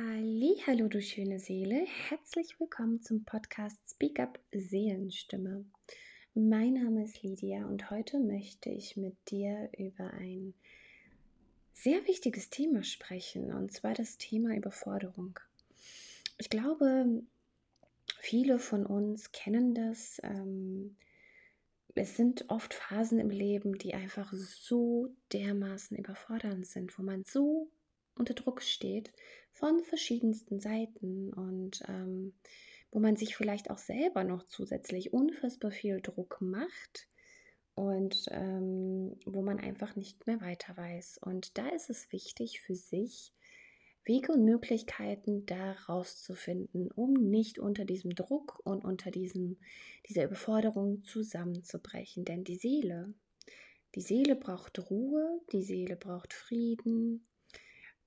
[0.00, 1.84] Hallo, du schöne Seele.
[2.08, 5.64] Herzlich willkommen zum Podcast Speak Up Seelenstimme.
[6.34, 10.54] Mein Name ist Lydia und heute möchte ich mit dir über ein
[11.72, 15.40] sehr wichtiges Thema sprechen, und zwar das Thema Überforderung.
[16.38, 17.22] Ich glaube,
[18.20, 20.20] viele von uns kennen das.
[20.22, 20.96] Ähm,
[21.96, 27.68] es sind oft Phasen im Leben, die einfach so dermaßen überfordernd sind, wo man so
[28.18, 29.12] unter Druck steht
[29.52, 32.34] von verschiedensten Seiten und ähm,
[32.90, 37.08] wo man sich vielleicht auch selber noch zusätzlich unfassbar viel Druck macht
[37.74, 41.18] und ähm, wo man einfach nicht mehr weiter weiß.
[41.22, 43.32] Und da ist es wichtig für sich,
[44.04, 49.58] Wege und Möglichkeiten da rauszufinden, um nicht unter diesem Druck und unter diesem,
[50.08, 52.24] dieser Überforderung zusammenzubrechen.
[52.24, 53.12] Denn die Seele,
[53.94, 57.26] die Seele braucht Ruhe, die Seele braucht Frieden,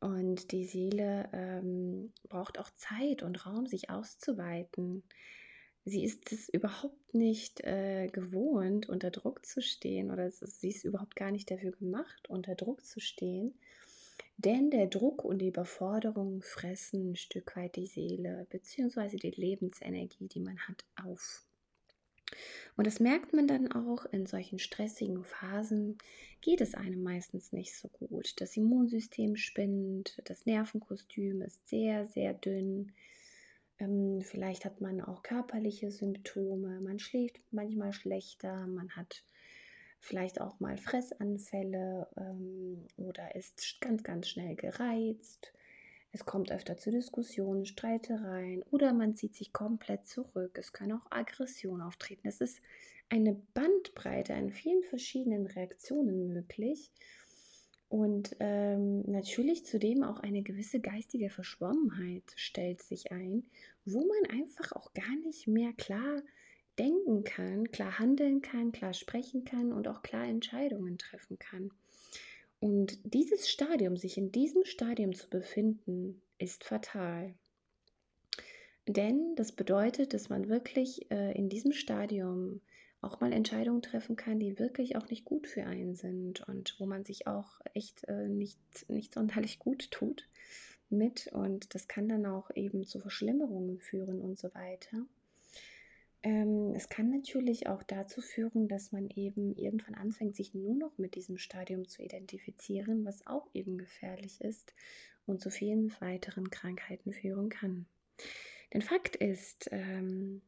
[0.00, 5.02] und die Seele ähm, braucht auch Zeit und Raum, sich auszuweiten.
[5.84, 10.84] Sie ist es überhaupt nicht äh, gewohnt, unter Druck zu stehen oder ist, sie ist
[10.84, 13.54] überhaupt gar nicht dafür gemacht, unter Druck zu stehen.
[14.36, 19.16] Denn der Druck und die Überforderung fressen ein Stück weit die Seele bzw.
[19.16, 21.44] die Lebensenergie, die man hat, auf.
[22.76, 25.98] Und das merkt man dann auch in solchen stressigen Phasen,
[26.40, 28.40] geht es einem meistens nicht so gut.
[28.40, 32.92] Das Immunsystem spinnt, das Nervenkostüm ist sehr, sehr dünn.
[33.78, 39.24] Ähm, vielleicht hat man auch körperliche Symptome, man schläft manchmal schlechter, man hat
[39.98, 45.52] vielleicht auch mal Fressanfälle ähm, oder ist ganz, ganz schnell gereizt
[46.12, 50.58] es kommt öfter zu Diskussionen, Streitereien oder man zieht sich komplett zurück.
[50.58, 52.26] Es können auch Aggressionen auftreten.
[52.26, 52.60] Es ist
[53.08, 56.90] eine Bandbreite an vielen verschiedenen Reaktionen möglich.
[57.88, 63.44] Und ähm, natürlich zudem auch eine gewisse geistige Verschwommenheit stellt sich ein,
[63.84, 66.22] wo man einfach auch gar nicht mehr klar
[66.78, 71.72] denken kann, klar handeln kann, klar sprechen kann und auch klar Entscheidungen treffen kann.
[72.60, 77.34] Und dieses Stadium, sich in diesem Stadium zu befinden, ist fatal.
[78.86, 82.60] Denn das bedeutet, dass man wirklich äh, in diesem Stadium
[83.00, 86.86] auch mal Entscheidungen treffen kann, die wirklich auch nicht gut für einen sind und wo
[86.86, 90.28] man sich auch echt äh, nicht, nicht sonderlich gut tut
[90.90, 91.28] mit.
[91.32, 95.06] Und das kann dann auch eben zu Verschlimmerungen führen und so weiter.
[96.22, 100.98] Ähm, es kann natürlich auch dazu führen, dass man eben irgendwann anfängt, sich nur noch
[100.98, 104.74] mit diesem Stadium zu identifizieren, was auch eben gefährlich ist
[105.26, 107.86] und zu vielen weiteren Krankheiten führen kann.
[108.72, 110.42] Denn Fakt ist, ähm,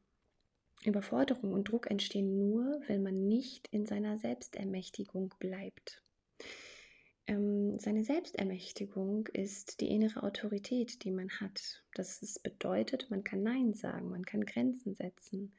[0.85, 6.03] Überforderung und Druck entstehen nur, wenn man nicht in seiner Selbstermächtigung bleibt.
[7.27, 11.85] Ähm, seine Selbstermächtigung ist die innere Autorität, die man hat.
[11.95, 15.53] Das bedeutet, man kann Nein sagen, man kann Grenzen setzen,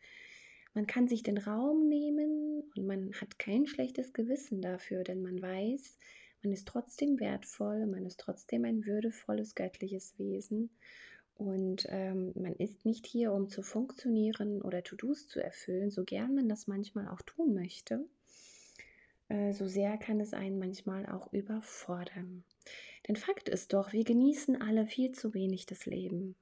[0.73, 5.41] man kann sich den Raum nehmen und man hat kein schlechtes Gewissen dafür, denn man
[5.41, 5.97] weiß,
[6.41, 10.71] man ist trotzdem wertvoll, man ist trotzdem ein würdevolles göttliches Wesen.
[11.35, 16.35] Und ähm, man ist nicht hier, um zu funktionieren oder To-Dos zu erfüllen, so gern
[16.35, 18.05] man das manchmal auch tun möchte
[19.51, 22.43] so sehr kann es einen manchmal auch überfordern.
[23.07, 26.35] Denn Fakt ist doch, wir genießen alle viel zu wenig das Leben.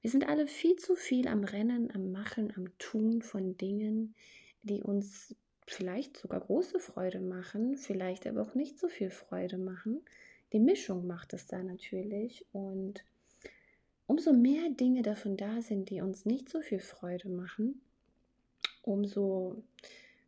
[0.00, 4.14] Wir sind alle viel zu viel am Rennen, am Machen, am Tun von Dingen,
[4.62, 5.34] die uns
[5.66, 10.02] vielleicht sogar große Freude machen, vielleicht aber auch nicht so viel Freude machen.
[10.52, 13.04] Die Mischung macht es da natürlich und
[14.06, 17.80] umso mehr Dinge davon da sind, die uns nicht so viel Freude machen,
[18.82, 19.62] umso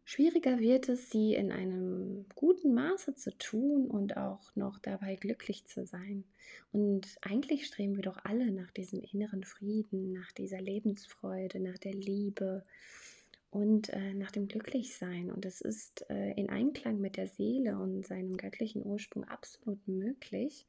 [0.08, 5.66] Schwieriger wird es, sie in einem guten Maße zu tun und auch noch dabei glücklich
[5.66, 6.22] zu sein.
[6.70, 11.92] Und eigentlich streben wir doch alle nach diesem inneren Frieden, nach dieser Lebensfreude, nach der
[11.92, 12.64] Liebe
[13.50, 15.28] und äh, nach dem Glücklichsein.
[15.28, 20.68] Und es ist äh, in Einklang mit der Seele und seinem göttlichen Ursprung absolut möglich.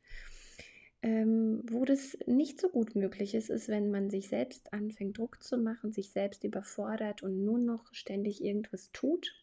[1.08, 5.42] Ähm, wo das nicht so gut möglich ist, ist, wenn man sich selbst anfängt, Druck
[5.42, 9.34] zu machen, sich selbst überfordert und nur noch ständig irgendwas tut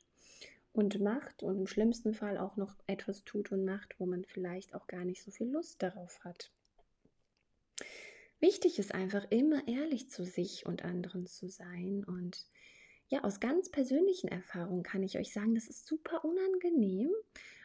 [0.74, 4.74] und macht und im schlimmsten Fall auch noch etwas tut und macht, wo man vielleicht
[4.74, 6.50] auch gar nicht so viel Lust darauf hat.
[8.40, 12.46] Wichtig ist einfach immer ehrlich zu sich und anderen zu sein und
[13.08, 17.10] ja, aus ganz persönlichen Erfahrungen kann ich euch sagen, das ist super unangenehm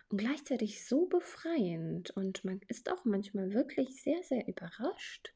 [0.10, 2.12] und gleichzeitig so befreiend.
[2.12, 5.34] Und man ist auch manchmal wirklich sehr, sehr überrascht,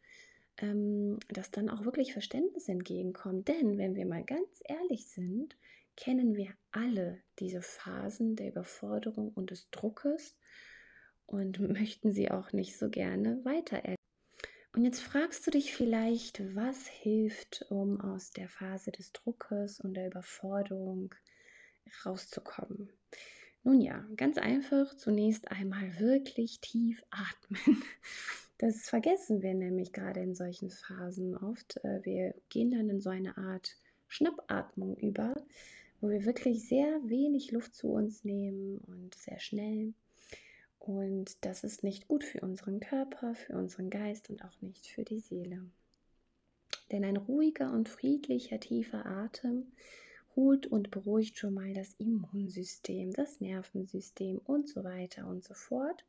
[0.58, 3.48] ähm, dass dann auch wirklich Verständnis entgegenkommt.
[3.48, 5.56] Denn wenn wir mal ganz ehrlich sind,
[5.96, 10.36] kennen wir alle diese Phasen der Überforderung und des Druckes
[11.26, 13.82] und möchten sie auch nicht so gerne weiter
[14.74, 19.94] Und jetzt fragst du dich vielleicht, was hilft, um aus der Phase des Druckes und
[19.94, 21.14] der Überforderung
[22.06, 22.92] rauszukommen.
[23.64, 27.82] Nun ja, ganz einfach zunächst einmal wirklich tief atmen.
[28.60, 31.84] Das vergessen wir nämlich gerade in solchen Phasen oft.
[31.84, 33.76] Äh, wir gehen dann in so eine Art
[34.08, 35.34] Schnappatmung über,
[36.00, 39.94] wo wir wirklich sehr wenig Luft zu uns nehmen und sehr schnell.
[40.80, 45.04] Und das ist nicht gut für unseren Körper, für unseren Geist und auch nicht für
[45.04, 45.66] die Seele.
[46.92, 49.74] Denn ein ruhiger und friedlicher, tiefer Atem
[50.36, 56.06] holt und beruhigt schon mal das Immunsystem, das Nervensystem und so weiter und so fort.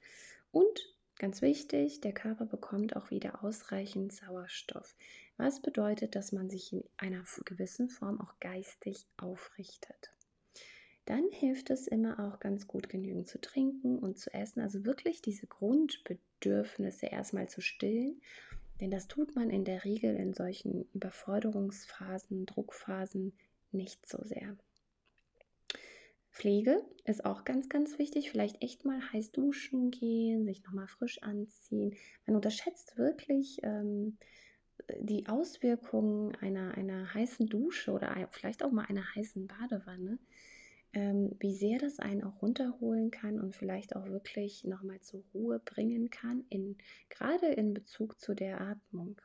[0.52, 4.94] Und ganz wichtig, der Körper bekommt auch wieder ausreichend Sauerstoff,
[5.36, 10.14] was bedeutet, dass man sich in einer gewissen Form auch geistig aufrichtet
[11.06, 14.60] dann hilft es immer auch ganz gut, genügend zu trinken und zu essen.
[14.60, 18.22] Also wirklich diese Grundbedürfnisse erstmal zu stillen.
[18.80, 23.34] Denn das tut man in der Regel in solchen Überforderungsphasen, Druckphasen
[23.74, 24.56] nicht so sehr.
[26.30, 28.30] Pflege ist auch ganz, ganz wichtig.
[28.30, 31.94] Vielleicht echt mal heiß duschen gehen, sich nochmal frisch anziehen.
[32.26, 34.18] Man unterschätzt wirklich ähm,
[34.98, 40.18] die Auswirkungen einer, einer heißen Dusche oder vielleicht auch mal einer heißen Badewanne
[40.94, 45.58] ähm, wie sehr das einen auch runterholen kann und vielleicht auch wirklich nochmal zur Ruhe
[45.58, 46.78] bringen kann, in,
[47.10, 49.20] gerade in Bezug zu der Atmung.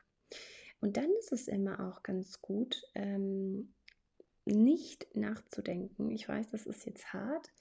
[0.82, 3.74] Und dann ist es immer auch ganz gut, ähm,
[4.50, 6.12] nicht nachzudenken.
[6.12, 7.52] Ich weiß, das ist jetzt hart,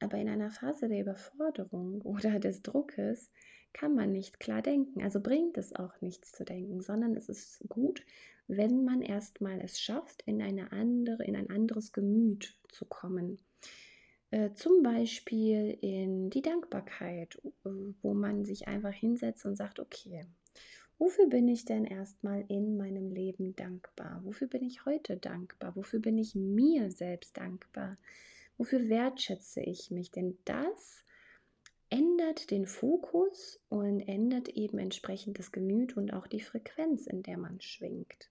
[0.00, 3.30] aber in einer Phase der Überforderung oder des Druckes
[3.72, 5.02] kann man nicht klar denken.
[5.02, 8.04] Also bringt es auch nichts zu denken, sondern es ist gut,
[8.46, 13.38] wenn man erstmal es schafft, in eine andere, in ein anderes Gemüt zu kommen.
[14.30, 17.70] Äh, zum Beispiel in die Dankbarkeit, äh,
[18.02, 20.26] wo man sich einfach hinsetzt und sagt, okay,
[20.98, 24.20] wofür bin ich denn erstmal in meinem Leben dankbar?
[24.24, 25.74] Wofür bin ich heute dankbar?
[25.76, 27.96] Wofür bin ich mir selbst dankbar?
[28.56, 30.10] Wofür wertschätze ich mich?
[30.10, 31.04] Denn das
[31.90, 37.38] ändert den Fokus und ändert eben entsprechend das Gemüt und auch die Frequenz, in der
[37.38, 38.30] man schwingt.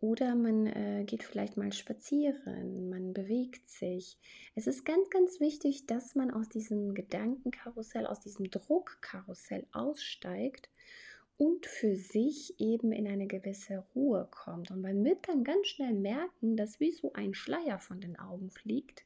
[0.00, 4.16] Oder man äh, geht vielleicht mal spazieren, man bewegt sich.
[4.54, 10.70] Es ist ganz, ganz wichtig, dass man aus diesem Gedankenkarussell, aus diesem Druckkarussell aussteigt
[11.38, 14.70] und für sich eben in eine gewisse Ruhe kommt.
[14.70, 18.50] Und man wird dann ganz schnell merken, dass wie so ein Schleier von den Augen
[18.50, 19.04] fliegt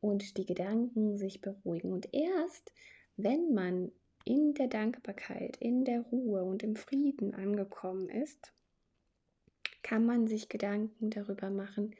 [0.00, 1.92] und die Gedanken sich beruhigen.
[1.92, 2.72] Und erst
[3.16, 3.92] wenn man
[4.24, 8.52] in der Dankbarkeit, in der Ruhe und im Frieden angekommen ist,
[9.82, 11.94] kann man sich Gedanken darüber machen,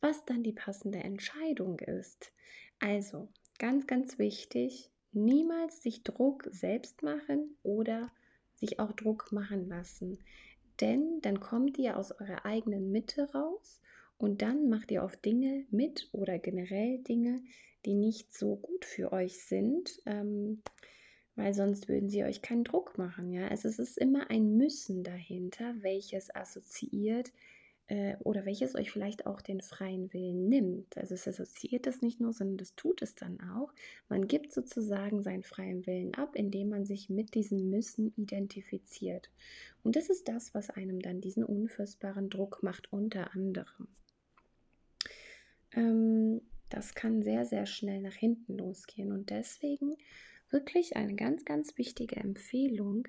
[0.00, 2.32] was dann die passende Entscheidung ist.
[2.78, 3.28] Also,
[3.58, 8.10] ganz, ganz wichtig, niemals sich Druck selbst machen oder
[8.60, 10.18] sich auch Druck machen lassen.
[10.80, 13.80] Denn dann kommt ihr aus eurer eigenen Mitte raus
[14.18, 17.42] und dann macht ihr oft Dinge mit oder generell Dinge,
[17.84, 20.00] die nicht so gut für euch sind.
[20.06, 20.62] Ähm,
[21.36, 23.32] weil sonst würden sie euch keinen Druck machen.
[23.32, 23.48] Ja?
[23.48, 27.32] Also es ist immer ein Müssen dahinter, welches assoziiert
[27.90, 30.96] äh, oder welches euch vielleicht auch den freien Willen nimmt.
[30.96, 33.72] Also es assoziiert das nicht nur, sondern das tut es dann auch.
[34.08, 39.28] Man gibt sozusagen seinen freien Willen ab, indem man sich mit diesem Müssen identifiziert.
[39.82, 43.88] Und das ist das, was einem dann diesen unfassbaren Druck macht, unter anderem.
[45.72, 49.10] Ähm, das kann sehr, sehr schnell nach hinten losgehen.
[49.10, 49.96] Und deswegen
[50.48, 53.08] wirklich eine ganz, ganz wichtige Empfehlung.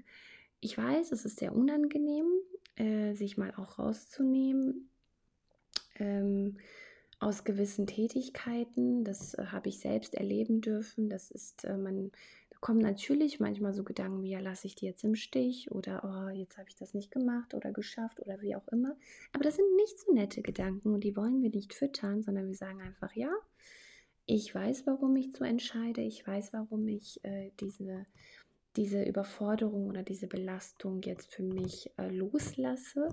[0.60, 2.25] Ich weiß, es ist sehr unangenehm,
[2.75, 4.90] äh, sich mal auch rauszunehmen
[6.00, 6.58] ähm,
[7.20, 9.04] aus gewissen Tätigkeiten.
[9.04, 11.10] Das äh, habe ich selbst erleben dürfen.
[11.10, 12.12] Das ist, äh, man
[12.50, 16.04] da kommen natürlich manchmal so Gedanken wie, ja, lasse ich die jetzt im Stich oder
[16.04, 18.96] oh, jetzt habe ich das nicht gemacht oder geschafft oder wie auch immer.
[19.34, 22.56] Aber das sind nicht so nette Gedanken und die wollen wir nicht füttern, sondern wir
[22.56, 23.32] sagen einfach, ja,
[24.25, 28.06] ich weiß, warum ich so entscheide, ich weiß, warum ich äh, diese,
[28.75, 33.10] diese Überforderung oder diese Belastung jetzt für mich äh, loslasse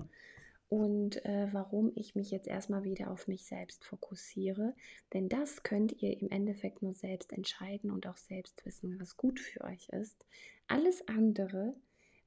[0.69, 4.75] und äh, warum ich mich jetzt erstmal wieder auf mich selbst fokussiere.
[5.13, 9.41] Denn das könnt ihr im Endeffekt nur selbst entscheiden und auch selbst wissen, was gut
[9.41, 10.27] für euch ist.
[10.67, 11.75] Alles andere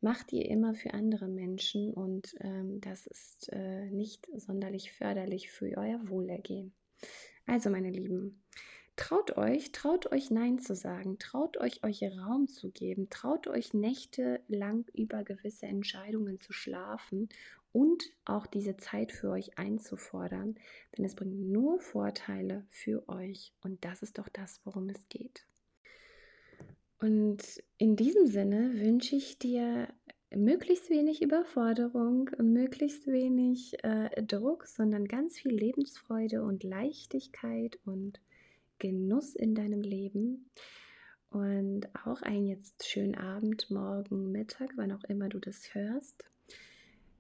[0.02, 5.78] macht ihr immer für andere Menschen und ähm, das ist äh, nicht sonderlich förderlich für
[5.78, 6.74] euer Wohlergehen.
[7.46, 8.44] Also meine Lieben,
[9.02, 13.74] Traut euch, traut euch Nein zu sagen, traut euch, euch Raum zu geben, traut euch
[13.74, 17.28] nächtelang über gewisse Entscheidungen zu schlafen
[17.72, 20.54] und auch diese Zeit für euch einzufordern,
[20.96, 23.54] denn es bringt nur Vorteile für euch.
[23.64, 25.48] Und das ist doch das, worum es geht.
[27.00, 27.42] Und
[27.80, 29.88] in diesem Sinne wünsche ich dir
[30.30, 38.22] möglichst wenig Überforderung, möglichst wenig äh, Druck, sondern ganz viel Lebensfreude und Leichtigkeit und
[38.82, 40.50] Genuss in deinem Leben.
[41.30, 46.26] Und auch einen jetzt schönen Abend, morgen, Mittag, wann auch immer du das hörst.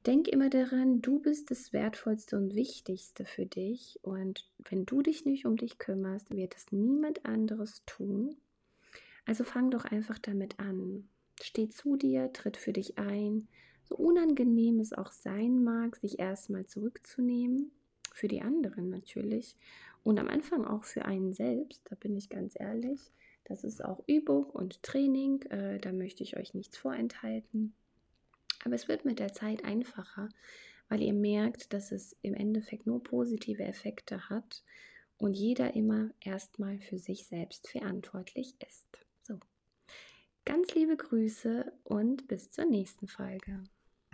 [0.07, 3.99] Denk immer daran, du bist das Wertvollste und Wichtigste für dich.
[4.01, 8.35] Und wenn du dich nicht um dich kümmerst, wird es niemand anderes tun.
[9.25, 11.07] Also fang doch einfach damit an.
[11.41, 13.47] Steh zu dir, tritt für dich ein.
[13.83, 17.71] So unangenehm es auch sein mag, sich erstmal zurückzunehmen,
[18.13, 19.55] für die anderen natürlich
[20.03, 23.11] und am Anfang auch für einen selbst, da bin ich ganz ehrlich.
[23.43, 27.73] Das ist auch Übung und Training, äh, da möchte ich euch nichts vorenthalten.
[28.63, 30.29] Aber es wird mit der Zeit einfacher,
[30.89, 34.63] weil ihr merkt, dass es im Endeffekt nur positive Effekte hat
[35.17, 38.87] und jeder immer erstmal für sich selbst verantwortlich ist.
[39.21, 39.39] So.
[40.45, 43.63] Ganz liebe Grüße und bis zur nächsten Folge.